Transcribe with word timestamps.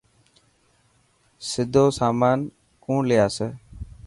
سيدو 1.49 1.85
سامان 1.99 2.39
ڪوڻ 2.83 2.99
لي 3.09 3.17
آسي. 3.27 3.49